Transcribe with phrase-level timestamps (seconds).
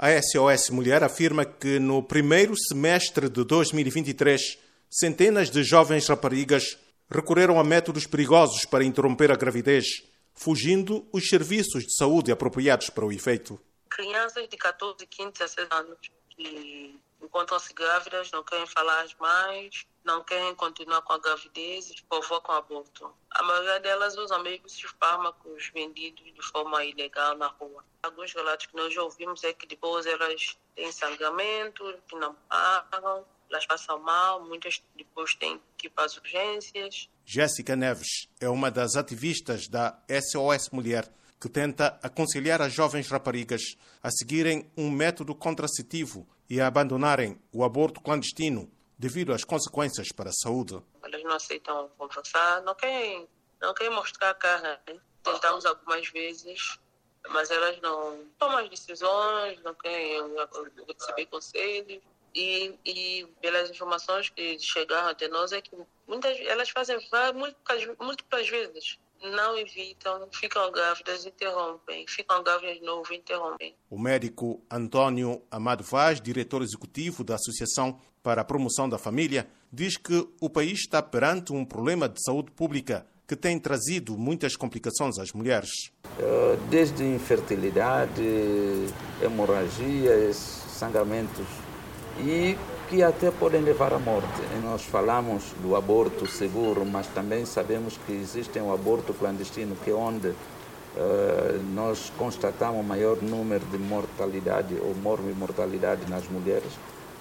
[0.00, 4.56] A SOS Mulher afirma que no primeiro semestre de 2023,
[4.88, 6.78] centenas de jovens raparigas
[7.10, 9.86] recorreram a métodos perigosos para interromper a gravidez,
[10.32, 13.60] fugindo os serviços de saúde apropriados para o efeito.
[13.90, 15.98] Crianças de 14, 15, 16 anos
[17.28, 23.14] encontram-se grávidas, não querem falar mais, não querem continuar com a gravidez e provocam aborto.
[23.30, 27.84] A maioria delas usam mesmo esses fármacos vendidos de forma ilegal na rua.
[28.02, 33.26] Alguns relatos que nós já ouvimos é que depois elas têm sangramento, que não pagam,
[33.50, 37.10] elas passam mal, muitas depois têm que ir para as urgências.
[37.24, 41.06] Jéssica Neves é uma das ativistas da SOS Mulher
[41.40, 47.64] que tenta aconselhar as jovens raparigas a seguirem um método contraceptivo e a abandonarem o
[47.64, 50.82] aborto clandestino devido às consequências para a saúde.
[51.02, 53.28] Elas não aceitam conversar, não querem,
[53.60, 54.80] não querem mostrar a cara.
[54.88, 54.98] Né?
[55.22, 56.78] Tentamos algumas vezes,
[57.28, 60.20] mas elas não tomam as decisões, não querem
[60.88, 62.02] receber conselhos.
[62.34, 65.74] E, e pelas informações que chegaram até nós é que
[66.06, 66.98] muitas elas fazem
[67.34, 73.74] múltiplas, múltiplas vezes não evitam, ficam grávidas, interrompem, ficam grávidas de novo, interrompem.
[73.90, 79.96] O médico Antônio Amado Vaz, diretor executivo da Associação para a Promoção da Família, diz
[79.96, 85.18] que o país está perante um problema de saúde pública que tem trazido muitas complicações
[85.18, 85.92] às mulheres.
[86.18, 88.22] Eh, desde infertilidade,
[89.22, 91.46] hemorragias, sangramentos
[92.20, 92.56] e
[92.88, 94.40] que até podem levar à morte.
[94.56, 99.90] E nós falamos do aborto seguro, mas também sabemos que existe um aborto clandestino, que
[99.90, 100.34] é onde uh,
[101.74, 106.72] nós constatamos maior número de mortalidade ou morbimortalidade nas mulheres.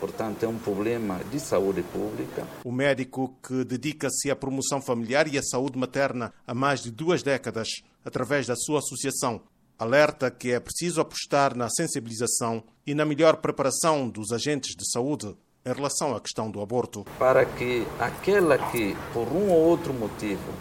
[0.00, 2.46] Portanto, é um problema de saúde pública.
[2.64, 7.22] O médico que dedica-se à promoção familiar e à saúde materna há mais de duas
[7.22, 7.68] décadas,
[8.02, 9.42] através da sua associação,
[9.78, 15.36] alerta que é preciso apostar na sensibilização e na melhor preparação dos agentes de saúde
[15.64, 17.04] em relação à questão do aborto.
[17.18, 20.52] Para que aquela que, por um ou outro motivo,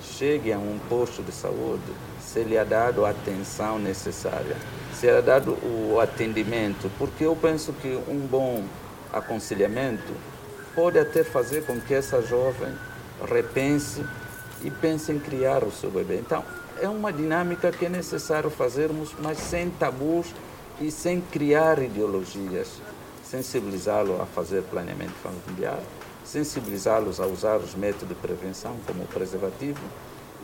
[0.00, 4.56] chegue a um posto de saúde, se lhe é dado a atenção necessária,
[4.94, 8.64] se é dado o atendimento, porque eu penso que um bom
[9.12, 10.12] aconselhamento
[10.74, 12.72] pode até fazer com que essa jovem
[13.30, 14.04] repense
[14.62, 16.18] e pense em criar o seu bebê.
[16.18, 16.44] Então,
[16.80, 20.32] é uma dinâmica que é necessário fazermos, mas sem tabus
[20.80, 22.80] e sem criar ideologias
[23.30, 25.80] sensibilizá-lo a fazer planeamento familiar,
[26.24, 29.80] sensibilizá-los a usar os métodos de prevenção, como preservativo,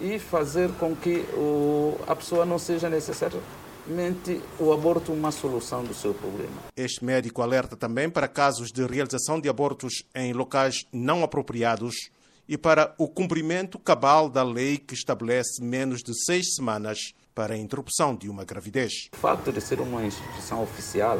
[0.01, 5.95] e fazer com que o, a pessoa não seja necessariamente o aborto uma solução do
[5.95, 6.53] seu problema.
[6.77, 12.11] Este médico alerta também para casos de realização de abortos em locais não apropriados
[12.47, 16.99] e para o cumprimento cabal da lei que estabelece menos de seis semanas
[17.35, 19.09] para a interrupção de uma gravidez.
[19.15, 21.19] O fato de ser uma instituição oficial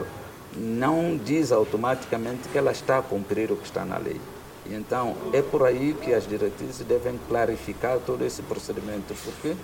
[0.57, 4.21] não diz automaticamente que ela está a cumprir o que está na lei.
[4.67, 9.55] E então é por aí que as diretrizes devem clarificar todo esse procedimento, porque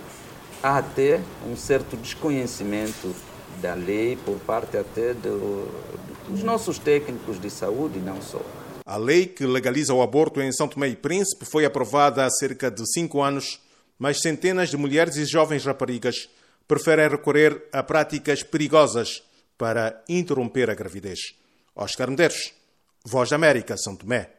[0.61, 1.19] há até
[1.49, 3.13] um certo desconhecimento
[3.61, 5.67] da lei por parte até do,
[6.27, 8.41] dos nossos técnicos de saúde, não só.
[8.85, 12.69] A lei que legaliza o aborto em São Tomé e Príncipe foi aprovada há cerca
[12.69, 13.59] de cinco anos,
[13.97, 16.29] mas centenas de mulheres e jovens raparigas
[16.67, 19.23] preferem recorrer a práticas perigosas
[19.61, 21.35] para interromper a gravidez.
[21.75, 22.51] Oscar Medeiros,
[23.05, 24.31] Voz da América, São Tomé.